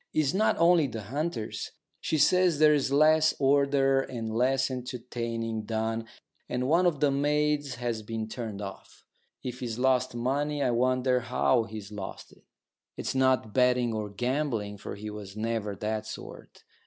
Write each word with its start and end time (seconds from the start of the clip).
It's 0.15 0.33
not 0.33 0.57
only 0.57 0.87
the 0.87 1.03
hunters. 1.03 1.73
She 1.99 2.17
says 2.17 2.57
there's 2.57 2.91
less 2.91 3.35
ordered 3.37 4.09
and 4.09 4.33
less 4.35 4.71
entertaining 4.71 5.61
done, 5.65 6.07
and 6.49 6.67
one 6.67 6.87
of 6.87 7.01
the 7.01 7.11
maids 7.11 7.75
has 7.75 8.01
been 8.01 8.27
turned 8.27 8.63
off. 8.63 9.05
If 9.43 9.59
he's 9.59 9.77
lost 9.77 10.15
money, 10.15 10.63
I 10.63 10.71
wonder 10.71 11.19
how 11.19 11.65
he's 11.65 11.91
lost 11.91 12.31
it. 12.31 12.41
It's 12.97 13.13
not 13.13 13.53
betting 13.53 13.93
or 13.93 14.09
gambling, 14.09 14.79
for 14.79 14.95
he 14.95 15.11
was 15.11 15.37
never 15.37 15.75
that 15.75 16.07
sort. 16.07 16.63